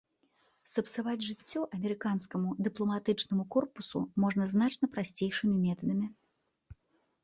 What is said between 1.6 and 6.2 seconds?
амерыканскаму дыпламатычнаму корпусу можна значна прасцейшымі метадамі.